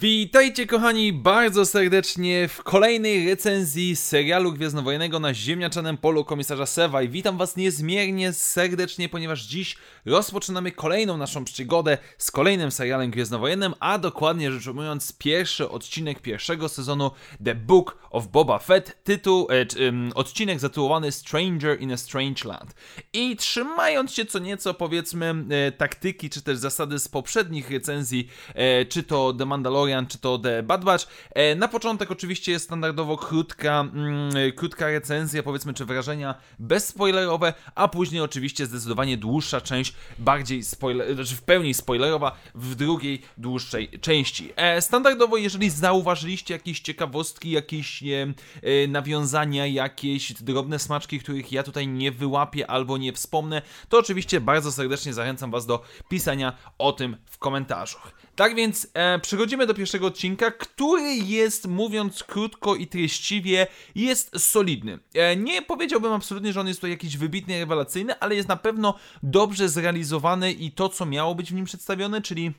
Witajcie 0.00 0.66
kochani 0.66 1.12
bardzo 1.12 1.66
serdecznie 1.66 2.48
w 2.48 2.62
kolejnej 2.62 3.28
recenzji 3.28 3.96
serialu 3.96 4.52
Gwiezdnowojennego 4.52 5.20
na 5.20 5.34
ziemniaczanym 5.34 5.96
polu 5.96 6.24
komisarza 6.24 6.66
Sewa 6.66 7.02
i 7.02 7.08
witam 7.08 7.38
was 7.38 7.56
niezmiernie 7.56 8.32
serdecznie, 8.32 9.08
ponieważ 9.08 9.42
dziś 9.42 9.76
rozpoczynamy 10.06 10.72
kolejną 10.72 11.16
naszą 11.16 11.44
przygodę 11.44 11.98
z 12.18 12.30
kolejnym 12.30 12.70
serialem 12.70 13.10
Gwiezdnowojennym, 13.10 13.74
a 13.80 13.98
dokładnie 13.98 14.52
rzecz 14.52 14.66
ujmując 14.66 15.12
pierwszy 15.18 15.68
odcinek 15.68 16.20
pierwszego 16.20 16.68
sezonu 16.68 17.10
The 17.44 17.54
Book 17.54 17.98
of 18.10 18.28
Boba 18.28 18.58
Fett, 18.58 19.04
tytuł, 19.04 19.48
e, 19.50 19.66
odcinek 20.14 20.60
zatytułowany 20.60 21.12
Stranger 21.12 21.80
in 21.80 21.92
a 21.92 21.96
Strange 21.96 22.48
Land. 22.48 22.74
I 23.12 23.36
trzymając 23.36 24.14
się 24.14 24.24
co 24.24 24.38
nieco 24.38 24.74
powiedzmy 24.74 25.34
e, 25.50 25.72
taktyki, 25.72 26.30
czy 26.30 26.42
też 26.42 26.58
zasady 26.58 26.98
z 26.98 27.08
poprzednich 27.08 27.70
recenzji, 27.70 28.28
e, 28.54 28.84
czy 28.84 29.02
to 29.02 29.32
The 29.32 29.46
Mandalorian, 29.46 29.81
czy 30.08 30.18
to 30.18 30.38
The 30.38 30.62
Bad 30.62 30.84
Batch. 30.84 31.06
E, 31.34 31.54
na 31.54 31.68
początek 31.68 32.10
oczywiście 32.10 32.52
jest 32.52 32.64
standardowo 32.64 33.16
krótka, 33.16 33.80
mm, 33.80 34.52
krótka 34.56 34.86
recenzja, 34.86 35.42
powiedzmy, 35.42 35.74
czy 35.74 35.84
wrażenia 35.84 36.34
bezspoilerowe, 36.58 37.54
a 37.74 37.88
później 37.88 38.22
oczywiście 38.22 38.66
zdecydowanie 38.66 39.16
dłuższa 39.16 39.60
część, 39.60 39.94
bardziej 40.18 40.64
spoiler, 40.64 41.14
znaczy 41.14 41.36
w 41.36 41.42
pełni 41.42 41.74
spoilerowa 41.74 42.36
w 42.54 42.74
drugiej, 42.74 43.22
dłuższej 43.38 43.88
części. 44.00 44.52
E, 44.56 44.82
standardowo, 44.82 45.36
jeżeli 45.36 45.70
zauważyliście 45.70 46.54
jakieś 46.54 46.80
ciekawostki, 46.80 47.50
jakieś 47.50 48.02
e, 48.02 48.88
nawiązania, 48.88 49.66
jakieś 49.66 50.32
drobne 50.32 50.78
smaczki, 50.78 51.20
których 51.20 51.52
ja 51.52 51.62
tutaj 51.62 51.88
nie 51.88 52.12
wyłapię 52.12 52.70
albo 52.70 52.98
nie 52.98 53.12
wspomnę, 53.12 53.62
to 53.88 53.98
oczywiście 53.98 54.40
bardzo 54.40 54.72
serdecznie 54.72 55.12
zachęcam 55.12 55.50
Was 55.50 55.66
do 55.66 55.82
pisania 56.08 56.52
o 56.78 56.92
tym 56.92 57.16
w 57.30 57.38
komentarzach. 57.38 58.12
Tak 58.36 58.54
więc 58.54 58.88
e, 58.94 59.18
przechodzimy 59.18 59.66
do 59.66 59.74
pierwszego 59.74 60.06
odcinka, 60.06 60.50
który 60.50 61.14
jest, 61.14 61.68
mówiąc 61.68 62.24
krótko 62.24 62.74
i 62.74 62.86
treściwie, 62.86 63.66
jest 63.94 64.40
solidny. 64.40 64.98
E, 65.14 65.36
nie 65.36 65.62
powiedziałbym 65.62 66.12
absolutnie, 66.12 66.52
że 66.52 66.60
on 66.60 66.68
jest 66.68 66.80
to 66.80 66.86
jakiś 66.86 67.16
wybitnie 67.16 67.58
rewelacyjny, 67.58 68.18
ale 68.18 68.34
jest 68.34 68.48
na 68.48 68.56
pewno 68.56 68.94
dobrze 69.22 69.68
zrealizowany 69.68 70.52
i 70.52 70.70
to, 70.70 70.88
co 70.88 71.06
miało 71.06 71.34
być 71.34 71.50
w 71.50 71.54
nim 71.54 71.64
przedstawione, 71.64 72.22
czyli 72.22 72.52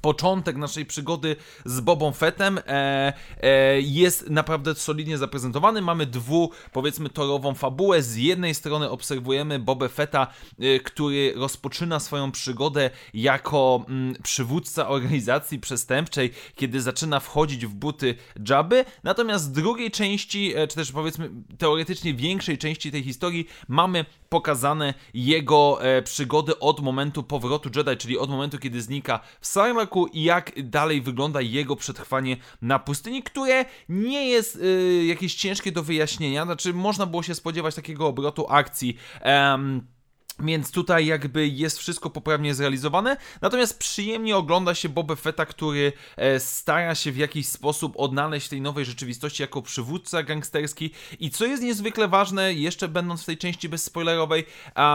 początek 0.00 0.56
naszej 0.56 0.86
przygody 0.86 1.36
z 1.64 1.80
Bobą 1.80 2.12
Fettem 2.12 2.58
e, 2.58 3.12
e, 3.42 3.80
jest 3.80 4.30
naprawdę 4.30 4.74
solidnie 4.74 5.18
zaprezentowany. 5.18 5.82
Mamy 5.82 6.06
dwu, 6.06 6.50
powiedzmy, 6.72 7.08
torową 7.10 7.54
fabułę. 7.54 8.02
Z 8.02 8.16
jednej 8.16 8.54
strony 8.54 8.90
obserwujemy 8.90 9.58
Bobę 9.58 9.88
Fetta, 9.88 10.26
e, 10.58 10.80
który 10.80 11.32
rozpoczyna 11.36 12.00
swoją 12.00 12.32
przygodę 12.32 12.90
jako 13.14 13.84
m, 13.88 13.94
mm, 13.94 14.22
przywódca 14.22 14.88
organizacji 14.88 15.58
przestępczej, 15.58 16.30
kiedy 16.54 16.80
zaczyna 16.80 17.20
wchodzić 17.20 17.66
w 17.66 17.74
buty 17.74 18.14
Jabby. 18.48 18.84
Natomiast 19.02 19.44
z 19.44 19.52
drugiej 19.52 19.90
części, 19.90 20.56
e, 20.56 20.68
czy 20.68 20.76
też 20.76 20.92
powiedzmy 20.92 21.30
teoretycznie 21.58 22.14
większej 22.14 22.58
części 22.58 22.92
tej 22.92 23.02
historii, 23.02 23.46
mamy 23.68 24.04
pokazane 24.28 24.94
jego 25.14 25.78
e, 25.82 26.02
przygody 26.02 26.58
od 26.58 26.80
momentu 26.80 27.22
powrotu 27.22 27.70
Jedi, 27.76 27.96
czyli 27.96 28.18
od 28.18 28.30
momentu, 28.30 28.58
kiedy 28.58 28.82
znika 28.82 29.20
w 29.40 29.46
Sarlaku 29.70 30.06
i 30.06 30.22
jak 30.22 30.52
dalej 30.62 31.00
wygląda 31.00 31.40
jego 31.40 31.76
przetrwanie 31.76 32.36
na 32.62 32.78
pustyni, 32.78 33.22
które 33.22 33.64
nie 33.88 34.28
jest 34.28 34.58
e, 34.62 35.04
jakieś 35.04 35.34
ciężkie 35.34 35.72
do 35.72 35.82
wyjaśnienia, 35.82 36.44
znaczy 36.44 36.74
można 36.74 37.06
było 37.06 37.22
się 37.22 37.34
spodziewać 37.34 37.74
takiego 37.74 38.06
obrotu 38.06 38.46
akcji. 38.48 38.96
Więc 40.40 40.70
tutaj 40.70 41.06
jakby 41.06 41.48
jest 41.48 41.78
wszystko 41.78 42.10
poprawnie 42.10 42.54
zrealizowane, 42.54 43.16
natomiast 43.40 43.78
przyjemnie 43.78 44.36
ogląda 44.36 44.74
się 44.74 44.88
Boba 44.88 45.16
Fetta, 45.16 45.46
który 45.46 45.92
e, 46.16 46.40
stara 46.40 46.94
się 46.94 47.12
w 47.12 47.16
jakiś 47.16 47.48
sposób 47.48 47.92
odnaleźć 47.96 48.48
tej 48.48 48.60
nowej 48.60 48.84
rzeczywistości 48.84 49.42
jako 49.42 49.62
przywódca 49.62 50.22
gangsterski. 50.22 50.90
I 51.20 51.30
co 51.30 51.46
jest 51.46 51.62
niezwykle 51.62 52.08
ważne, 52.08 52.54
jeszcze 52.54 52.88
będąc 52.88 53.22
w 53.22 53.26
tej 53.26 53.38
części 53.38 53.68
bezspoilerowej, 53.68 54.44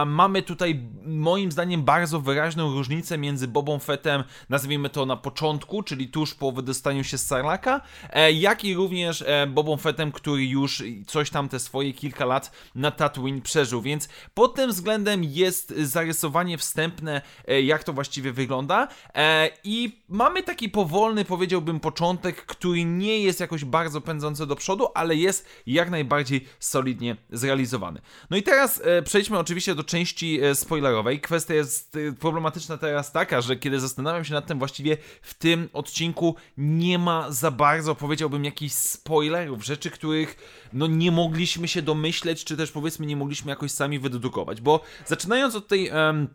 mamy 0.06 0.42
tutaj 0.42 0.80
moim 1.06 1.52
zdaniem 1.52 1.82
bardzo 1.82 2.20
wyraźną 2.20 2.72
różnicę 2.72 3.18
między 3.18 3.48
Bobą 3.48 3.78
Fettem, 3.78 4.24
nazwijmy 4.48 4.90
to 4.90 5.06
na 5.06 5.16
początku, 5.16 5.82
czyli 5.82 6.08
tuż 6.08 6.34
po 6.34 6.52
wydostaniu 6.52 7.04
się 7.04 7.18
z 7.18 7.26
Sarlaka, 7.26 7.80
e, 8.10 8.32
jak 8.32 8.64
i 8.64 8.74
również 8.74 9.22
e, 9.26 9.46
Bobą 9.46 9.76
Fettem, 9.76 10.12
który 10.12 10.46
już 10.46 10.82
coś 11.06 11.30
tam 11.30 11.48
te 11.48 11.58
swoje 11.58 11.92
kilka 11.92 12.24
lat 12.24 12.52
na 12.74 12.90
Tatooine 12.90 13.42
przeżył, 13.42 13.82
więc 13.82 14.08
pod 14.34 14.54
tym 14.54 14.70
względem 14.70 15.24
jest 15.36 15.74
zarysowanie 15.78 16.58
wstępne, 16.58 17.22
e, 17.48 17.62
jak 17.62 17.84
to 17.84 17.92
właściwie 17.92 18.32
wygląda. 18.32 18.88
E, 19.14 19.50
I 19.64 20.02
mamy 20.08 20.42
taki 20.42 20.68
powolny, 20.68 21.24
powiedziałbym, 21.24 21.80
początek, 21.80 22.46
który 22.46 22.84
nie 22.84 23.20
jest 23.20 23.40
jakoś 23.40 23.64
bardzo 23.64 24.00
pędzący 24.00 24.46
do 24.46 24.56
przodu, 24.56 24.88
ale 24.94 25.16
jest 25.16 25.48
jak 25.66 25.90
najbardziej 25.90 26.46
solidnie 26.60 27.16
zrealizowany. 27.30 28.00
No 28.30 28.36
i 28.36 28.42
teraz 28.42 28.80
e, 28.84 29.02
przejdźmy 29.02 29.38
oczywiście 29.38 29.74
do 29.74 29.84
części 29.84 30.40
spoilerowej. 30.54 31.20
Kwestia 31.20 31.54
jest 31.54 31.98
problematyczna 32.20 32.78
teraz 32.78 33.12
taka, 33.12 33.40
że 33.40 33.56
kiedy 33.56 33.80
zastanawiam 33.80 34.24
się 34.24 34.34
nad 34.34 34.46
tym, 34.46 34.58
właściwie 34.58 34.96
w 35.22 35.34
tym 35.34 35.68
odcinku 35.72 36.34
nie 36.56 36.98
ma 36.98 37.30
za 37.30 37.50
bardzo, 37.50 37.94
powiedziałbym, 37.94 38.44
jakichś 38.44 38.74
spoilerów, 38.74 39.64
rzeczy, 39.64 39.90
których 39.90 40.36
no 40.72 40.86
nie 40.86 41.10
mogliśmy 41.10 41.68
się 41.68 41.82
domyśleć, 41.82 42.44
czy 42.44 42.56
też 42.56 42.72
powiedzmy 42.72 43.06
nie 43.06 43.16
mogliśmy 43.16 43.50
jakoś 43.50 43.70
sami 43.70 43.98
wydedukować, 43.98 44.60
bo 44.60 44.80
zaczynamy 45.06 45.25
zaczynając 45.26 45.54
od 45.54 45.68
tej. 45.68 45.90
Um, 45.90 46.28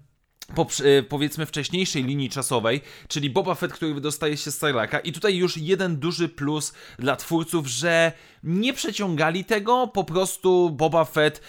po, 0.56 0.68
e, 0.84 1.04
powiedzmy 1.04 1.46
wcześniejszej 1.46 2.04
linii 2.04 2.30
czasowej, 2.30 2.82
czyli 3.08 3.30
Boba 3.30 3.56
Fett, 3.56 3.74
który 3.74 3.94
wydostaje 3.94 4.38
się 4.38 4.52
z 4.52 4.58
Sarlacca 4.58 5.00
i 5.00 5.12
tutaj 5.12 5.36
już 5.36 5.58
jeden 5.58 5.98
duży 5.98 6.30
plus 6.30 6.74
dla 7.00 7.16
twórców, 7.16 7.68
że 7.68 8.12
nie 8.44 8.74
przeciągali 8.74 9.46
tego, 9.46 9.88
po 9.88 10.04
prostu 10.04 10.70
Boba 10.70 11.06
Fett 11.06 11.42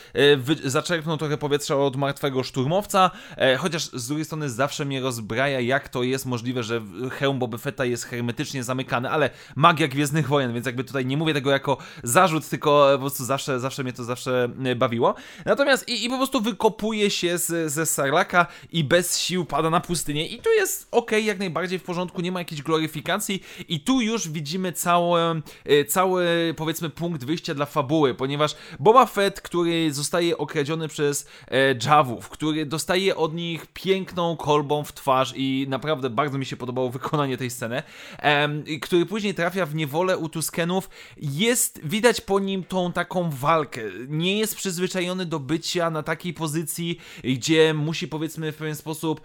e, 0.65 0.71
zaczerpnął 0.71 1.17
trochę 1.17 1.39
powietrza 1.39 1.77
od 1.77 1.97
martwego 1.97 2.43
szturmowca, 2.43 3.11
e, 3.37 3.57
chociaż 3.57 3.83
z 3.83 4.07
drugiej 4.07 4.25
strony 4.25 4.51
zawsze 4.51 4.85
mnie 4.85 5.01
rozbraja, 5.01 5.61
jak 5.61 5.89
to 5.89 6.03
jest 6.03 6.27
możliwe, 6.27 6.63
że 6.63 6.83
hełm 7.11 7.39
Boba 7.39 7.59
Fetta 7.59 7.85
jest 7.85 8.05
hermetycznie 8.05 8.65
zamykany, 8.65 9.11
ale 9.11 9.31
magia 9.57 9.89
Gwiezdnych 9.89 10.29
Wojen, 10.29 10.55
więc 10.55 10.67
jakby 10.67 10.85
tutaj 10.85 11.07
nie 11.07 11.17
mówię 11.17 11.35
tego 11.35 11.51
jako 11.51 11.77
zarzut, 12.03 12.49
tylko 12.49 12.89
po 12.93 12.99
prostu 12.99 13.25
zawsze, 13.25 13.61
zawsze 13.61 13.83
mnie 13.83 13.93
to 13.93 14.05
zawsze 14.05 14.49
bawiło. 14.77 15.15
Natomiast 15.45 15.89
i, 15.89 16.05
i 16.05 16.09
po 16.09 16.17
prostu 16.17 16.41
wykopuje 16.41 17.11
się 17.11 17.39
z, 17.39 17.73
ze 17.73 17.87
Sarlaka 17.87 18.47
i 18.73 18.85
bez 18.93 19.19
sił 19.19 19.45
pada 19.45 19.71
na 19.71 19.81
pustynię 19.81 20.27
i 20.27 20.39
tu 20.39 20.51
jest 20.51 20.89
ok, 20.91 21.11
jak 21.25 21.39
najbardziej 21.39 21.79
w 21.79 21.83
porządku, 21.83 22.21
nie 22.21 22.33
ma 22.33 22.39
jakiejś 22.39 22.63
gloryfikacji 22.63 23.43
i 23.69 23.81
tu 23.81 24.01
już 24.01 24.29
widzimy 24.29 24.73
cały, 24.73 25.43
cały 25.89 26.55
powiedzmy 26.57 26.83
powiedzmy 26.83 26.91
punkt 26.91 27.25
wyjścia 27.25 27.55
dla 27.55 27.67
fabuły, 27.67 28.15
ponieważ 28.15 28.57
Boba 28.81 29.07
Fett, 29.07 29.41
który 29.41 29.93
zostaje 29.93 30.39
okradziony 30.39 30.89
przez 30.89 31.27
e, 31.49 31.75
Javów, 31.87 32.29
który 32.29 32.67
dostaje 32.67 33.17
od 33.17 33.35
nich 33.35 33.67
piękną 33.67 34.37
kolbą 34.37 34.85
w 34.85 34.93
twarz 34.93 35.33
i 35.37 35.67
naprawdę 35.69 36.11
bardzo 36.11 36.39
mi 36.39 36.47
się 36.47 36.57
podobało 36.57 36.91
wykonanie 36.91 37.37
tej 37.37 37.51
sceny, 37.51 37.83
e, 38.19 38.49
który 38.79 39.07
później 39.07 39.35
trafia 39.35 39.67
w 39.67 39.75
niewolę 39.75 40.19
u 40.19 40.29
Tuskenów, 40.29 40.91
jest 41.17 41.81
widać 41.85 42.21
po 42.21 42.41
nim 42.41 42.65
tą 42.65 42.93
taką 42.93 43.31
walkę. 43.31 43.81
Nie 44.09 44.39
jest 44.39 44.57
przyzwyczajony 44.57 45.27
do 45.27 45.41
bycia 45.41 45.91
na 45.91 46.03
takiej 46.03 46.35
pozycji, 46.35 46.99
gdzie 47.25 47.75
musi 47.75 48.09
powiedzmy 48.09 48.53
w 48.53 48.57
pewien 48.57 48.72
sposób 48.75 49.21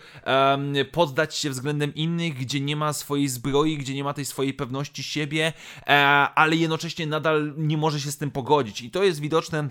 poddać 0.92 1.36
się 1.36 1.50
względem 1.50 1.96
innych, 1.96 2.34
gdzie 2.34 2.60
nie 2.60 2.76
ma 2.76 2.94
swojej 2.94 3.28
zbroi, 3.28 3.78
gdzie 3.78 3.94
nie 3.94 4.04
ma 4.04 4.14
tej 4.14 4.26
swojej 4.26 4.54
pewności 4.54 5.04
siebie, 5.04 5.54
e, 5.88 5.94
ale 6.36 6.56
jednocześnie 6.56 7.08
nadal 7.08 7.54
nie 7.58 7.78
może 7.78 8.00
się 8.02 8.12
z 8.12 8.18
tym 8.18 8.32
pogodzić. 8.32 8.82
I 8.82 8.92
to 8.92 9.04
jest 9.04 9.20
widoczne 9.20 9.70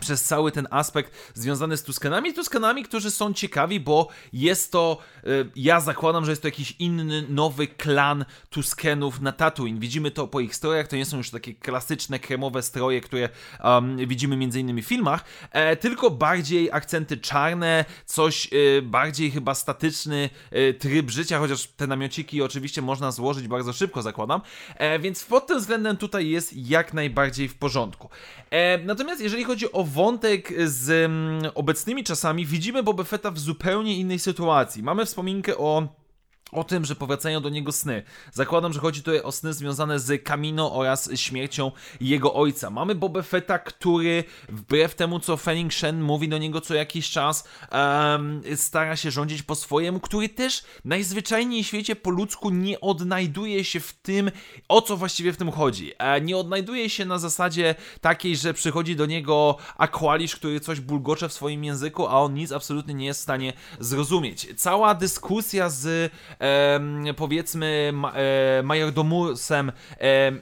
przez 0.00 0.24
cały 0.24 0.52
ten 0.52 0.68
aspekt 0.70 1.32
związany 1.34 1.76
z 1.76 1.82
Tuskenami. 1.82 2.34
Tuskenami, 2.34 2.82
którzy 2.82 3.10
są 3.10 3.34
ciekawi, 3.34 3.80
bo 3.80 4.08
jest 4.32 4.72
to, 4.72 4.98
y, 5.26 5.50
ja 5.56 5.80
zakładam, 5.80 6.24
że 6.24 6.32
jest 6.32 6.42
to 6.42 6.48
jakiś 6.48 6.74
inny, 6.78 7.24
nowy 7.28 7.66
klan 7.66 8.24
Tuskenów 8.50 9.20
na 9.20 9.32
Tatooine. 9.32 9.78
Widzimy 9.78 10.10
to 10.10 10.28
po 10.28 10.40
ich 10.40 10.54
strojach, 10.54 10.88
to 10.88 10.96
nie 10.96 11.04
są 11.04 11.16
już 11.16 11.30
takie 11.30 11.54
klasyczne, 11.54 12.18
kremowe 12.18 12.62
stroje, 12.62 13.00
które 13.00 13.28
um, 13.64 13.96
widzimy 13.96 14.36
między 14.36 14.60
innymi 14.60 14.82
w 14.82 14.86
filmach, 14.86 15.24
e, 15.50 15.76
tylko 15.76 16.10
bardziej 16.10 16.72
akcenty 16.72 17.16
czarne, 17.16 17.84
coś 18.06 18.50
e, 18.52 18.82
bardziej 18.82 19.30
chyba 19.30 19.54
statyczny 19.54 20.30
e, 20.50 20.72
tryb 20.72 21.10
życia, 21.10 21.38
chociaż 21.38 21.66
te 21.66 21.86
namiociki 21.86 22.42
oczywiście 22.42 22.82
można 22.82 23.12
złożyć 23.12 23.48
bardzo 23.48 23.72
szybko, 23.72 24.02
zakładam, 24.02 24.40
e, 24.76 24.98
więc 24.98 25.24
pod 25.24 25.46
tym 25.46 25.58
względem 25.58 25.96
tutaj 25.96 26.28
jest 26.28 26.52
jak 26.56 26.94
najbardziej 26.94 27.48
w 27.48 27.54
porządku. 27.54 28.10
E, 28.50 28.78
natomiast 28.78 29.20
jeżeli 29.20 29.44
chodzi 29.44 29.72
o 29.72 29.83
wątek 29.84 30.52
z 30.66 30.90
mm, 30.90 31.52
obecnymi 31.54 32.04
czasami, 32.04 32.46
widzimy 32.46 32.82
Boba 32.82 33.04
Fetta 33.04 33.30
w 33.30 33.38
zupełnie 33.38 33.96
innej 33.96 34.18
sytuacji. 34.18 34.82
Mamy 34.82 35.04
wspominkę 35.06 35.56
o 35.56 35.88
o 36.54 36.64
tym, 36.64 36.84
że 36.84 36.94
powracają 36.94 37.40
do 37.40 37.48
niego 37.48 37.72
sny. 37.72 38.02
Zakładam, 38.32 38.72
że 38.72 38.80
chodzi 38.80 39.02
tutaj 39.02 39.22
o 39.22 39.32
sny 39.32 39.52
związane 39.52 40.00
z 40.00 40.24
Kamino 40.24 40.74
oraz 40.74 41.10
śmiercią 41.14 41.72
jego 42.00 42.34
ojca. 42.34 42.70
Mamy 42.70 42.94
Boba 42.94 43.22
Fetta, 43.22 43.58
który 43.58 44.24
wbrew 44.48 44.94
temu, 44.94 45.20
co 45.20 45.36
Fenning 45.36 45.74
Shen 45.74 46.02
mówi 46.02 46.28
do 46.28 46.38
niego 46.38 46.60
co 46.60 46.74
jakiś 46.74 47.10
czas, 47.10 47.48
um, 47.72 48.42
stara 48.56 48.96
się 48.96 49.10
rządzić 49.10 49.42
po 49.42 49.54
swojemu, 49.54 50.00
który 50.00 50.28
też 50.28 50.64
najzwyczajniej 50.84 51.64
w 51.64 51.66
świecie 51.66 51.96
po 51.96 52.10
ludzku 52.10 52.50
nie 52.50 52.80
odnajduje 52.80 53.64
się 53.64 53.80
w 53.80 53.92
tym, 53.92 54.30
o 54.68 54.82
co 54.82 54.96
właściwie 54.96 55.32
w 55.32 55.36
tym 55.36 55.50
chodzi. 55.50 55.92
E, 55.98 56.20
nie 56.20 56.36
odnajduje 56.36 56.90
się 56.90 57.04
na 57.04 57.18
zasadzie 57.18 57.74
takiej, 58.00 58.36
że 58.36 58.54
przychodzi 58.54 58.96
do 58.96 59.06
niego 59.06 59.56
akwalisz, 59.76 60.36
który 60.36 60.60
coś 60.60 60.80
bulgocze 60.80 61.28
w 61.28 61.32
swoim 61.32 61.64
języku, 61.64 62.06
a 62.06 62.20
on 62.20 62.34
nic 62.34 62.52
absolutnie 62.52 62.94
nie 62.94 63.06
jest 63.06 63.20
w 63.20 63.22
stanie 63.22 63.52
zrozumieć. 63.80 64.48
Cała 64.56 64.94
dyskusja 64.94 65.70
z 65.70 66.12
powiedzmy 67.16 67.90
ma, 67.94 68.12
e, 68.12 68.62
majordomusem 68.62 69.72
e, 70.00 70.32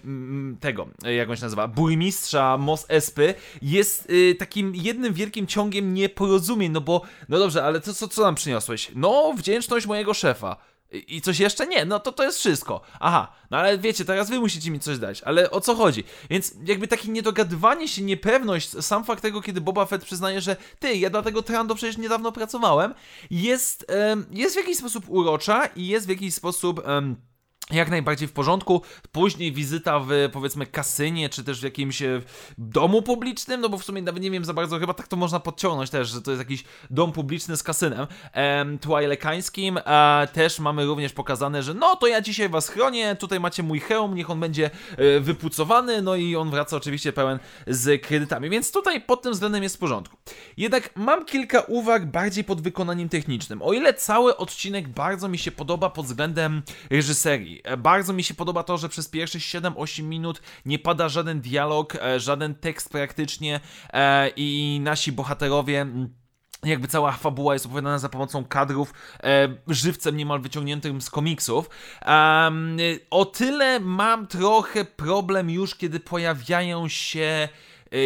tego, 0.60 0.88
jak 1.16 1.30
on 1.30 1.36
się 1.36 1.42
nazywa, 1.42 1.68
burmistrza 1.68 2.58
Mos 2.58 2.86
Espy 2.88 3.34
jest 3.62 4.10
y, 4.10 4.34
takim 4.34 4.74
jednym 4.74 5.14
wielkim 5.14 5.46
ciągiem 5.46 5.94
nieporozumień, 5.94 6.72
no 6.72 6.80
bo, 6.80 7.02
no 7.28 7.38
dobrze, 7.38 7.64
ale 7.64 7.80
co, 7.80 7.94
co, 7.94 8.08
co 8.08 8.22
nam 8.22 8.34
przyniosłeś? 8.34 8.90
No, 8.94 9.34
wdzięczność 9.36 9.86
mojego 9.86 10.14
szefa. 10.14 10.71
I 10.92 11.20
coś 11.20 11.38
jeszcze? 11.38 11.66
Nie, 11.66 11.84
no 11.84 12.00
to 12.00 12.12
to 12.12 12.24
jest 12.24 12.38
wszystko. 12.38 12.80
Aha, 13.00 13.32
no 13.50 13.58
ale 13.58 13.78
wiecie, 13.78 14.04
teraz 14.04 14.30
wy 14.30 14.40
musicie 14.40 14.70
mi 14.70 14.80
coś 14.80 14.98
dać, 14.98 15.22
ale 15.22 15.50
o 15.50 15.60
co 15.60 15.74
chodzi? 15.74 16.04
Więc 16.30 16.54
jakby 16.66 16.88
takie 16.88 17.08
niedogadywanie 17.08 17.88
się, 17.88 18.02
niepewność, 18.02 18.70
sam 18.84 19.04
fakt 19.04 19.22
tego, 19.22 19.42
kiedy 19.42 19.60
Boba 19.60 19.86
Fett 19.86 20.04
przyznaje, 20.04 20.40
że 20.40 20.56
ty, 20.78 20.96
ja 20.96 21.10
dla 21.10 21.22
tego 21.22 21.42
Trando 21.42 21.74
przecież 21.74 21.96
niedawno 21.96 22.32
pracowałem, 22.32 22.94
jest, 23.30 23.86
jest 24.30 24.54
w 24.54 24.58
jakiś 24.58 24.76
sposób 24.76 25.04
urocza 25.08 25.66
i 25.66 25.86
jest 25.86 26.06
w 26.06 26.10
jakiś 26.10 26.34
sposób... 26.34 26.82
jak 27.72 27.90
najbardziej 27.90 28.28
w 28.28 28.32
porządku. 28.32 28.82
Później 29.12 29.52
wizyta 29.52 30.00
w 30.00 30.10
powiedzmy 30.32 30.66
kasynie, 30.66 31.28
czy 31.28 31.44
też 31.44 31.60
w 31.60 31.62
jakimś 31.62 32.02
e, 32.02 32.22
domu 32.58 33.02
publicznym, 33.02 33.60
no 33.60 33.68
bo 33.68 33.78
w 33.78 33.84
sumie 33.84 34.02
nawet 34.02 34.22
nie 34.22 34.30
wiem 34.30 34.44
za 34.44 34.54
bardzo, 34.54 34.78
chyba 34.78 34.94
tak 34.94 35.08
to 35.08 35.16
można 35.16 35.40
podciągnąć 35.40 35.90
też, 35.90 36.08
że 36.08 36.22
to 36.22 36.30
jest 36.30 36.40
jakiś 36.40 36.64
dom 36.90 37.12
publiczny 37.12 37.56
z 37.56 37.62
kasynem. 37.62 38.06
Ehm, 38.32 38.78
Twilekańskim 38.78 39.78
e, 39.84 40.28
też 40.32 40.58
mamy 40.58 40.84
również 40.84 41.12
pokazane, 41.12 41.62
że 41.62 41.74
no 41.74 41.96
to 41.96 42.06
ja 42.06 42.20
dzisiaj 42.20 42.48
was 42.48 42.68
chronię, 42.68 43.16
tutaj 43.16 43.40
macie 43.40 43.62
mój 43.62 43.80
hełm, 43.80 44.14
niech 44.14 44.30
on 44.30 44.40
będzie 44.40 44.70
e, 44.96 45.20
wypucowany, 45.20 46.02
no 46.02 46.16
i 46.16 46.36
on 46.36 46.50
wraca 46.50 46.76
oczywiście 46.76 47.12
pełen 47.12 47.38
z 47.66 48.02
kredytami, 48.02 48.50
więc 48.50 48.72
tutaj 48.72 49.00
pod 49.00 49.22
tym 49.22 49.32
względem 49.32 49.62
jest 49.62 49.76
w 49.76 49.78
porządku. 49.78 50.16
Jednak 50.56 50.90
mam 50.96 51.24
kilka 51.24 51.60
uwag 51.60 52.06
bardziej 52.06 52.44
pod 52.44 52.60
wykonaniem 52.60 53.08
technicznym. 53.08 53.62
O 53.62 53.72
ile 53.72 53.94
cały 53.94 54.36
odcinek 54.36 54.88
bardzo 54.88 55.28
mi 55.28 55.38
się 55.38 55.50
podoba 55.50 55.90
pod 55.90 56.06
względem 56.06 56.62
reżyserii, 56.90 57.61
bardzo 57.78 58.12
mi 58.12 58.24
się 58.24 58.34
podoba 58.34 58.62
to, 58.62 58.78
że 58.78 58.88
przez 58.88 59.08
pierwsze 59.08 59.38
7-8 59.38 60.02
minut 60.02 60.42
nie 60.66 60.78
pada 60.78 61.08
żaden 61.08 61.40
dialog, 61.40 61.94
e, 61.94 62.20
żaden 62.20 62.54
tekst 62.54 62.88
praktycznie 62.90 63.60
e, 63.92 64.28
i 64.36 64.80
nasi 64.82 65.12
bohaterowie 65.12 65.86
jakby 66.64 66.88
cała 66.88 67.12
fabuła 67.12 67.52
jest 67.52 67.66
opowiadana 67.66 67.98
za 67.98 68.08
pomocą 68.08 68.44
kadrów, 68.44 68.94
e, 69.22 69.48
żywcem 69.68 70.16
niemal 70.16 70.40
wyciągniętym 70.40 71.00
z 71.00 71.10
komiksów. 71.10 71.70
Um, 72.06 72.76
o 73.10 73.24
tyle 73.24 73.80
mam 73.80 74.26
trochę 74.26 74.84
problem 74.84 75.50
już, 75.50 75.74
kiedy 75.74 76.00
pojawiają 76.00 76.88
się 76.88 77.48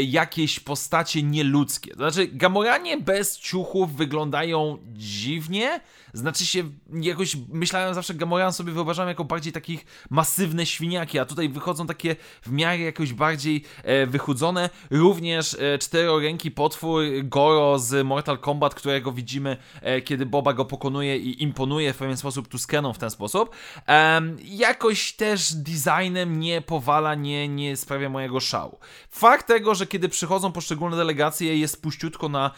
jakieś 0.03 0.61
postacie 0.61 1.23
nieludzkie. 1.23 1.91
To 1.91 1.97
znaczy, 1.97 2.27
Gamoranie 2.33 2.97
bez 2.97 3.39
ciuchów 3.39 3.97
wyglądają 3.97 4.79
dziwnie, 4.93 5.81
znaczy 6.17 6.47
się, 6.47 6.65
jakoś 6.93 7.37
myślałem 7.53 7.95
zawsze 7.95 8.15
Gamoran 8.15 8.53
sobie 8.53 8.73
wyobrażałem 8.73 9.09
jako 9.09 9.25
bardziej 9.25 9.53
takich 9.53 9.87
masywne 10.11 10.67
świniaki, 10.67 11.19
a 11.19 11.25
tutaj 11.25 11.49
wychodzą 11.49 11.87
takie 11.87 12.17
w 12.43 12.51
miarę 12.53 12.79
jakoś 12.79 13.13
bardziej 13.13 13.65
e, 13.83 14.07
wychudzone. 14.07 14.71
Również 14.91 15.57
e, 15.61 15.79
czteroręki 15.79 16.51
potwór 16.51 17.03
Goro 17.23 17.79
z 17.79 18.07
Mortal 18.07 18.39
Kombat, 18.39 18.75
którego 18.75 19.13
widzimy, 19.13 19.57
e, 19.83 20.01
kiedy 20.01 20.27
Boba 20.27 20.53
go 20.53 20.65
pokonuje 20.65 21.17
i 21.17 21.43
imponuje 21.43 21.93
w 21.93 21.97
pewien 21.97 22.17
sposób 22.17 22.49
Tuskeną 22.49 22.93
w 22.93 22.99
ten 22.99 23.11
sposób. 23.11 23.57
E, 23.89 24.23
jakoś 24.45 25.13
też 25.13 25.55
designem 25.55 26.41
nie 26.41 26.61
powala, 26.61 27.15
nie, 27.15 27.49
nie 27.49 27.77
sprawia 27.77 28.09
mojego 28.09 28.41
szału. 28.41 28.79
Fakt 29.11 29.47
tego, 29.47 29.75
że 29.77 29.87
kiedy 29.87 30.09
przychodzą 30.09 30.53
poszczególne 30.53 30.97
delegacje 30.97 31.59
jest 31.59 31.83
puściutko 31.83 32.29
na 32.29 32.51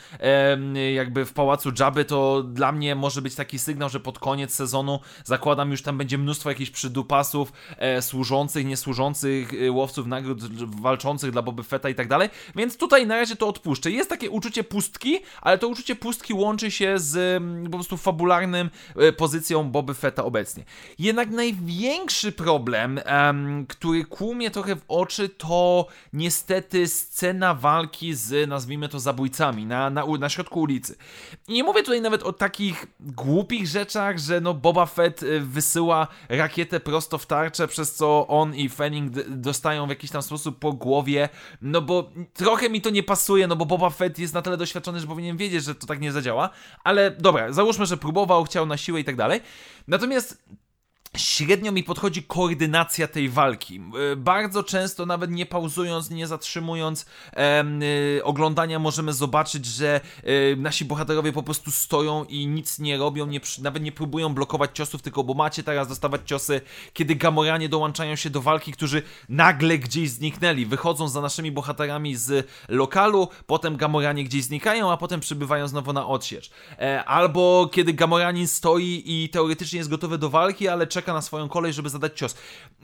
jakby 0.94 1.25
w 1.25 1.32
pałacu 1.32 1.73
Jabby, 1.79 2.05
to 2.05 2.43
dla 2.43 2.73
mnie 2.73 2.94
może 2.94 3.23
być 3.23 3.35
taki 3.35 3.59
sygnał, 3.59 3.88
że 3.88 4.00
pod 4.00 4.19
koniec 4.19 4.55
sezonu 4.55 5.00
zakładam 5.25 5.70
już 5.70 5.82
tam 5.82 5.99
będzie 5.99 6.19
mnóstwo 6.19 6.49
jakichś 6.49 6.70
przydupasów 6.70 7.53
e, 7.76 8.03
służących, 8.03 8.67
niesłużących, 8.67 9.53
e, 9.55 9.73
łowców 9.73 10.06
nagród, 10.06 10.41
walczących 10.81 11.31
dla 11.31 11.43
Boba 11.43 11.62
Fetta 11.62 11.88
i 11.88 11.94
tak 11.94 12.09
dalej, 12.09 12.29
więc 12.56 12.76
tutaj 12.76 13.06
na 13.06 13.17
razie 13.17 13.37
to 13.37 13.49
odpuszczę. 13.49 13.91
Jest 13.91 14.11
takie 14.11 14.31
uczucie 14.31 14.65
pustki, 14.65 15.20
ale 15.43 15.59
to 15.59 15.69
uczucie 15.69 15.97
pustki 15.97 16.35
łączy 16.35 16.70
się 16.70 16.99
z 16.99 17.17
m, 17.43 17.65
po 17.65 17.79
prostu 17.79 17.97
fabularnym 17.97 18.70
e, 18.97 19.12
pozycją 19.12 19.70
Boba 19.70 19.94
Fetta 19.94 20.25
obecnie. 20.25 20.65
Jednak 20.99 21.31
największy 21.31 22.32
problem, 22.32 23.00
em, 23.05 23.67
który 23.67 24.05
kłumie 24.05 24.50
trochę 24.50 24.76
w 24.76 24.85
oczy, 24.88 25.29
to 25.29 25.87
niestety 26.12 26.88
scena 27.10 27.55
walki 27.55 28.14
z, 28.14 28.49
nazwijmy 28.49 28.88
to, 28.88 29.00
zabójcami 29.00 29.66
na, 29.66 29.90
na, 29.90 30.05
na 30.06 30.28
środku 30.28 30.60
ulicy. 30.60 30.96
I 31.49 31.52
nie 31.52 31.64
mówię 31.64 31.82
tutaj 31.82 32.00
nawet 32.00 32.22
o 32.22 32.32
takich 32.32 32.87
głupich 33.00 33.66
rzeczach, 33.66 34.19
że 34.19 34.40
no 34.40 34.55
Boba 34.55 34.87
Fett 34.87 35.22
y, 35.22 35.40
wysyła 35.40 36.06
rakietę 36.28 36.81
prosto 36.81 37.19
w 37.19 37.26
tarczę, 37.26 37.69
przez 37.69 37.94
co 37.94 38.26
on 38.28 38.55
i 38.55 38.69
Fanning 38.69 39.12
dostają 39.28 39.87
w 39.87 39.90
jakiś 39.90 40.10
tam 40.10 40.22
sposób 40.22 40.58
po 40.58 40.72
głowie, 40.72 41.28
no 41.62 41.82
bo 41.82 42.10
trochę 42.34 42.70
mi 42.70 42.81
to 42.81 42.90
nie 42.90 43.02
pasuje, 43.02 43.46
no 43.46 43.56
bo 43.56 43.66
Boba 43.66 43.90
Fett 43.90 44.19
jest 44.19 44.34
na 44.34 44.43
tyle 44.43 44.56
doświadczony, 44.56 45.00
że 45.00 45.06
powinien 45.06 45.37
wiedzieć, 45.37 45.64
że 45.64 45.75
to 45.75 45.87
tak 45.87 46.00
nie 46.00 46.12
zadziała, 46.12 46.50
ale 46.84 47.10
dobra, 47.10 47.52
załóżmy, 47.52 47.87
że 47.87 47.96
próbował, 47.96 48.44
chciał 48.44 48.66
na 48.66 48.76
siłę 48.76 49.00
i 49.00 49.05
tak 49.05 49.16
dalej. 49.16 49.40
Natomiast 49.87 50.44
Średnio 51.19 51.73
mi 51.73 51.85
podchodzi 51.85 52.23
koordynacja 52.23 53.09
tej 53.09 53.29
walki. 53.29 53.81
E, 54.12 54.17
bardzo 54.17 54.62
często, 54.62 55.06
nawet 55.06 55.31
nie 55.31 55.47
pauzując, 55.47 56.11
nie 56.11 56.26
zatrzymując 56.26 57.06
e, 57.37 58.25
oglądania, 58.25 58.79
możemy 58.79 59.12
zobaczyć, 59.12 59.67
że 59.67 60.00
e, 60.25 60.56
nasi 60.56 60.85
bohaterowie 60.85 61.32
po 61.32 61.43
prostu 61.43 61.70
stoją 61.70 62.25
i 62.25 62.47
nic 62.47 62.79
nie 62.79 62.97
robią, 62.97 63.26
nie, 63.26 63.41
nawet 63.62 63.82
nie 63.82 63.93
próbują 63.93 64.35
blokować 64.35 64.70
ciosów, 64.75 65.03
tylko 65.03 65.25
bo 65.25 65.35
macie 65.35 65.62
teraz 65.62 65.88
dostawać 65.88 66.20
ciosy, 66.25 66.61
kiedy 66.93 67.15
Gamoranie 67.15 67.69
dołączają 67.69 68.17
się 68.17 68.31
do 68.31 68.43
walki, 68.43 68.73
którzy 68.73 69.03
nagle 69.29 69.79
gdzieś 69.79 70.11
zniknęli. 70.11 70.67
Wychodzą 70.67 71.09
za 71.09 71.20
naszymi 71.20 71.53
bohaterami 71.53 72.17
z 72.17 72.49
lokalu, 72.69 73.29
potem 73.47 73.76
Gamoranie 73.76 74.25
gdzieś 74.25 74.44
znikają, 74.44 74.93
a 74.93 74.97
potem 74.97 75.20
przybywają 75.20 75.69
znowu 75.69 75.93
na 75.93 76.06
odsiecz. 76.06 76.51
E, 76.79 77.05
albo 77.05 77.69
kiedy 77.72 77.93
Gamoranin 77.93 78.48
stoi 78.48 79.03
i 79.06 79.29
teoretycznie 79.29 79.77
jest 79.77 79.91
gotowy 79.91 80.19
do 80.19 80.31
walki, 80.31 80.69
ale 80.69 80.87
czeka 80.87 81.07
na 81.12 81.22
swoją 81.22 81.48
kolej, 81.48 81.72
żeby 81.72 81.88
zadać 81.88 82.19
cios. 82.19 82.34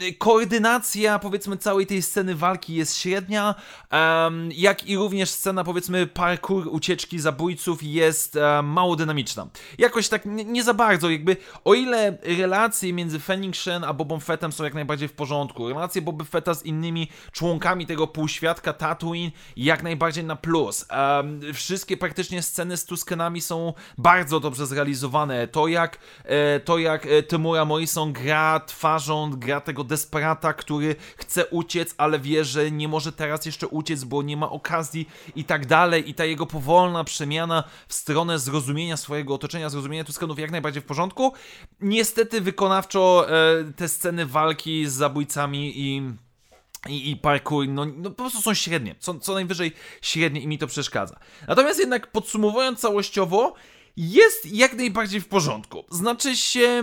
Y, 0.02 0.12
koordynacja, 0.12 1.18
powiedzmy, 1.18 1.56
całej 1.56 1.86
tej 1.86 2.02
sceny 2.02 2.34
walki 2.34 2.74
jest 2.74 2.96
średnia, 2.96 3.54
um, 3.92 4.50
jak 4.52 4.86
i 4.86 4.96
również 4.96 5.30
scena, 5.30 5.64
powiedzmy, 5.64 6.06
parkour 6.06 6.68
ucieczki 6.68 7.20
zabójców 7.20 7.82
jest 7.82 8.36
um, 8.36 8.66
mało 8.66 8.96
dynamiczna. 8.96 9.46
Jakoś 9.78 10.08
tak 10.08 10.26
nie, 10.26 10.44
nie, 10.44 10.64
za 10.64 10.74
bardzo, 10.74 11.10
jakby, 11.10 11.36
o 11.64 11.74
ile 11.74 12.18
relacje 12.22 12.92
między 12.92 13.20
Fenning 13.20 13.56
Shen 13.56 13.84
a 13.84 13.92
Bobą 13.92 14.20
Fettem 14.20 14.52
są 14.52 14.64
jak 14.64 14.74
najbardziej 14.74 15.08
w 15.08 15.12
porządku, 15.12 15.68
relacje 15.68 16.02
Boby 16.02 16.24
Fetta 16.24 16.54
z 16.54 16.64
innymi 16.64 17.08
członkami 17.32 17.86
tego 17.86 18.06
półświadka 18.06 18.72
Tatooine 18.72 19.30
jak 19.56 19.82
najbardziej 19.82 20.24
na 20.24 20.36
plus. 20.36 20.86
Um, 20.90 21.40
wszystkie 21.54 21.96
praktycznie 21.96 22.42
sceny 22.42 22.76
z 22.76 22.84
Tuskenami 22.84 23.40
są 23.40 23.72
bardzo 23.98 24.40
dobrze 24.40 24.66
zrealizowane. 24.66 25.48
To 25.48 25.68
jak, 25.68 25.98
e, 26.24 26.60
to 26.60 26.78
jak 26.78 27.06
e, 27.06 27.22
Timura 27.22 27.64
Morrison 27.64 28.12
gra 28.14 28.60
twarzą, 28.60 29.30
gra 29.30 29.60
tego 29.60 29.84
desperata, 29.84 30.52
który 30.52 30.96
chce 31.16 31.46
uciec, 31.46 31.94
ale 31.98 32.18
wie, 32.18 32.44
że 32.44 32.70
nie 32.70 32.88
może 32.88 33.12
teraz 33.12 33.46
jeszcze 33.46 33.68
uciec, 33.68 34.04
bo 34.04 34.22
nie 34.22 34.36
ma 34.36 34.50
okazji 34.50 35.08
i 35.36 35.44
tak 35.44 35.66
dalej. 35.66 36.10
I 36.10 36.14
ta 36.14 36.24
jego 36.24 36.46
powolna 36.46 37.04
przemiana 37.04 37.64
w 37.88 37.94
stronę 37.94 38.38
zrozumienia 38.38 38.96
swojego 38.96 39.34
otoczenia, 39.34 39.70
zrozumienia 39.70 40.04
Tuskenów 40.04 40.38
jak 40.38 40.50
najbardziej 40.50 40.82
w 40.82 40.86
porządku. 40.86 41.32
Niestety 41.80 42.40
wykonawczo 42.40 43.26
e, 43.28 43.64
te 43.76 43.88
sceny 43.88 44.26
walki 44.26 44.86
z 44.86 44.92
zabójcami 44.92 45.72
i 45.76 46.02
i, 46.88 47.10
i 47.10 47.16
parkour, 47.16 47.68
no, 47.68 47.84
no, 47.84 48.10
po 48.10 48.16
prostu 48.16 48.42
są 48.42 48.54
średnie, 48.54 48.94
co, 48.98 49.18
co 49.18 49.34
najwyżej 49.34 49.72
średnie 50.02 50.40
i 50.40 50.46
mi 50.46 50.58
to 50.58 50.66
przeszkadza. 50.66 51.18
Natomiast 51.48 51.80
jednak 51.80 52.12
podsumowując 52.12 52.80
całościowo, 52.80 53.54
jest 53.96 54.52
jak 54.52 54.74
najbardziej 54.74 55.20
w 55.20 55.28
porządku. 55.28 55.84
Znaczy 55.90 56.36
się, 56.36 56.82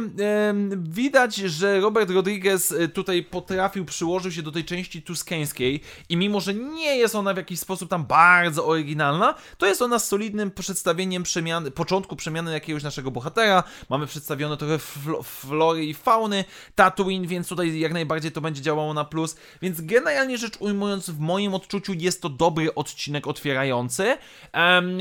widać, 0.77 1.35
że 1.35 1.79
Robert 1.79 2.09
Rodriguez 2.09 2.71
e, 2.71 2.87
tutaj 2.87 3.23
potrafił, 3.23 3.85
przyłożył 3.85 4.31
się 4.31 4.41
do 4.41 4.51
tej 4.51 4.65
części 4.65 5.01
tuskańskiej 5.01 5.81
i 6.09 6.17
mimo, 6.17 6.39
że 6.39 6.53
nie 6.53 6.97
jest 6.97 7.15
ona 7.15 7.33
w 7.33 7.37
jakiś 7.37 7.59
sposób 7.59 7.89
tam 7.89 8.05
bardzo 8.05 8.65
oryginalna, 8.65 9.35
to 9.57 9.65
jest 9.65 9.81
ona 9.81 9.99
solidnym 9.99 10.51
przedstawieniem 10.51 11.23
przemiany, 11.23 11.71
początku 11.71 12.15
przemiany 12.15 12.51
jakiegoś 12.51 12.83
naszego 12.83 13.11
bohatera. 13.11 13.63
Mamy 13.89 14.07
przedstawione 14.07 14.57
trochę 14.57 14.79
fl 14.79 15.11
flory 15.23 15.85
i 15.85 15.93
fauny 15.93 16.45
Tatooine, 16.75 17.27
więc 17.27 17.47
tutaj 17.47 17.79
jak 17.79 17.93
najbardziej 17.93 18.31
to 18.31 18.41
będzie 18.41 18.61
działało 18.61 18.93
na 18.93 19.05
plus. 19.05 19.35
Więc 19.61 19.81
generalnie 19.81 20.37
rzecz 20.37 20.57
ujmując, 20.59 21.09
w 21.09 21.19
moim 21.19 21.53
odczuciu 21.53 21.93
jest 21.93 22.21
to 22.21 22.29
dobry 22.29 22.75
odcinek 22.75 23.27
otwierający, 23.27 24.17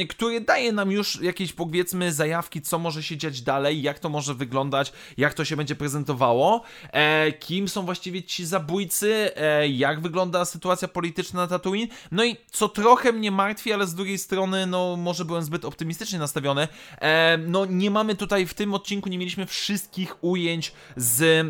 który 0.09 0.41
daje 0.41 0.73
nam 0.73 0.91
już 0.91 1.23
jakieś 1.23 1.53
powiedzmy 1.53 2.00
zajawki, 2.09 2.63
co 2.63 2.79
może 2.79 3.03
się 3.03 3.17
dziać 3.17 3.43
dalej, 3.43 3.83
jak 3.83 3.99
to 3.99 4.09
może 4.09 4.35
wyglądać, 4.35 4.93
jak 5.17 5.35
to 5.35 5.45
się 5.45 5.57
będzie 5.57 5.77
prezentowało, 5.77 6.63
e, 6.93 7.33
kim 7.33 7.69
są 7.69 7.85
właściwie 7.85 8.23
ci 8.23 8.47
zabójcy, 8.47 9.37
e, 9.37 9.69
jak 9.69 10.01
wygląda 10.01 10.45
sytuacja 10.45 10.89
polityczna 10.89 11.41
na 11.41 11.47
Tatooine. 11.47 11.89
No 12.13 12.25
i 12.25 12.37
co 12.51 12.69
trochę 12.69 13.13
mnie 13.13 13.31
martwi, 13.31 13.73
ale 13.73 13.87
z 13.87 13.95
drugiej 13.95 14.19
strony, 14.19 14.67
no 14.67 14.97
może 14.97 15.25
byłem 15.25 15.43
zbyt 15.43 15.65
optymistycznie 15.65 16.19
nastawiony. 16.19 16.69
E, 17.01 17.39
no 17.39 17.67
nie 17.67 17.91
mamy 17.91 18.15
tutaj 18.15 18.47
w 18.47 18.55
tym 18.55 18.75
odcinku, 18.75 19.09
nie 19.09 19.19
mieliśmy 19.19 19.47
wszystkich 19.47 20.25
ujęć 20.25 20.73
z 20.97 21.47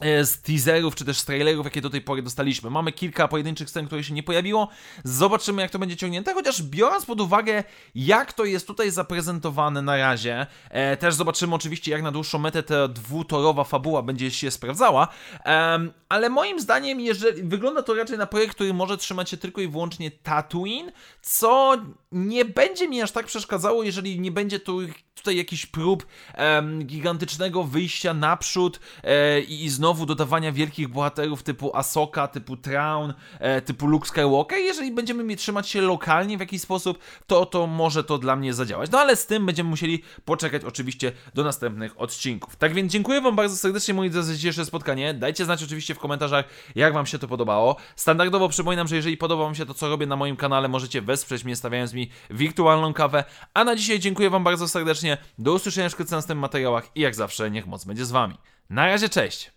z 0.00 0.42
teaserów, 0.42 0.94
czy 0.94 1.04
też 1.04 1.18
z 1.18 1.24
trailerów, 1.24 1.64
jakie 1.64 1.80
do 1.80 1.90
tej 1.90 2.00
pory 2.00 2.22
dostaliśmy. 2.22 2.70
Mamy 2.70 2.92
kilka 2.92 3.28
pojedynczych 3.28 3.70
scen, 3.70 3.86
które 3.86 4.04
się 4.04 4.14
nie 4.14 4.22
pojawiło. 4.22 4.68
Zobaczymy, 5.04 5.62
jak 5.62 5.70
to 5.70 5.78
będzie 5.78 5.96
ciągnięte, 5.96 6.34
chociaż 6.34 6.62
biorąc 6.62 7.04
pod 7.04 7.20
uwagę, 7.20 7.64
jak 7.94 8.32
to 8.32 8.44
jest 8.44 8.66
tutaj 8.66 8.90
zaprezentowane 8.90 9.82
na 9.82 9.96
razie, 9.96 10.46
e, 10.70 10.96
też 10.96 11.14
zobaczymy 11.14 11.54
oczywiście, 11.54 11.90
jak 11.90 12.02
na 12.02 12.12
dłuższą 12.12 12.38
metę 12.38 12.62
ta 12.62 12.88
dwutorowa 12.88 13.64
fabuła 13.64 14.02
będzie 14.02 14.30
się 14.30 14.50
sprawdzała, 14.50 15.08
em, 15.44 15.92
ale 16.08 16.30
moim 16.30 16.60
zdaniem, 16.60 17.00
jeżeli 17.00 17.42
wygląda 17.42 17.82
to 17.82 17.94
raczej 17.94 18.18
na 18.18 18.26
projekt, 18.26 18.54
który 18.54 18.74
może 18.74 18.96
trzymać 18.96 19.30
się 19.30 19.36
tylko 19.36 19.60
i 19.60 19.68
wyłącznie 19.68 20.10
Tatooine, 20.10 20.92
co 21.22 21.76
nie 22.12 22.44
będzie 22.44 22.88
mi 22.88 23.02
aż 23.02 23.12
tak 23.12 23.26
przeszkadzało, 23.26 23.82
jeżeli 23.82 24.20
nie 24.20 24.32
będzie 24.32 24.60
tu 24.60 24.78
tutaj 25.20 25.36
jakiś 25.36 25.66
prób 25.66 26.06
em, 26.34 26.86
gigantycznego 26.86 27.64
wyjścia 27.64 28.14
naprzód 28.14 28.80
e, 29.04 29.40
i, 29.40 29.64
i 29.64 29.68
znowu 29.68 30.06
dodawania 30.06 30.52
wielkich 30.52 30.88
bohaterów 30.88 31.42
typu 31.42 31.76
Asoka, 31.76 32.28
typu 32.28 32.56
Traun, 32.56 33.14
e, 33.38 33.60
typu 33.60 33.86
Luke 33.86 34.08
Skywalker. 34.08 34.58
Jeżeli 34.58 34.92
będziemy 34.92 35.24
mi 35.24 35.36
trzymać 35.36 35.68
się 35.68 35.80
lokalnie 35.80 36.36
w 36.36 36.40
jakiś 36.40 36.62
sposób, 36.62 36.98
to, 37.26 37.46
to 37.46 37.66
może 37.66 38.04
to 38.04 38.18
dla 38.18 38.36
mnie 38.36 38.54
zadziałać. 38.54 38.90
No 38.90 38.98
ale 38.98 39.16
z 39.16 39.26
tym 39.26 39.46
będziemy 39.46 39.70
musieli 39.70 40.02
poczekać 40.24 40.64
oczywiście 40.64 41.12
do 41.34 41.44
następnych 41.44 42.00
odcinków. 42.00 42.56
Tak 42.56 42.74
więc 42.74 42.92
dziękuję 42.92 43.20
Wam 43.20 43.36
bardzo 43.36 43.56
serdecznie 43.56 43.94
moi 43.94 44.10
za 44.10 44.34
dzisiejsze 44.34 44.64
spotkanie. 44.64 45.14
Dajcie 45.14 45.44
znać 45.44 45.62
oczywiście 45.62 45.94
w 45.94 45.98
komentarzach, 45.98 46.44
jak 46.74 46.94
Wam 46.94 47.06
się 47.06 47.18
to 47.18 47.28
podobało. 47.28 47.76
Standardowo 47.96 48.48
przypominam, 48.48 48.88
że 48.88 48.96
jeżeli 48.96 49.16
podoba 49.16 49.44
Wam 49.44 49.54
się 49.54 49.66
to, 49.66 49.74
co 49.74 49.88
robię 49.88 50.06
na 50.06 50.16
moim 50.16 50.36
kanale, 50.36 50.68
możecie 50.68 51.02
wesprzeć 51.02 51.44
mnie 51.44 51.56
stawiając 51.56 51.94
mi 51.94 52.10
wirtualną 52.30 52.92
kawę. 52.92 53.24
A 53.54 53.64
na 53.64 53.76
dzisiaj 53.76 53.98
dziękuję 53.98 54.30
Wam 54.30 54.44
bardzo 54.44 54.68
serdecznie. 54.68 55.09
Do 55.38 55.52
usłyszenia 55.52 55.88
w 55.88 56.10
następnych 56.16 56.42
materiałach 56.42 56.90
i 56.94 57.00
jak 57.00 57.14
zawsze 57.14 57.50
niech 57.50 57.66
moc 57.66 57.84
będzie 57.84 58.04
z 58.04 58.10
Wami. 58.10 58.34
Na 58.70 58.86
razie, 58.86 59.08
cześć! 59.08 59.52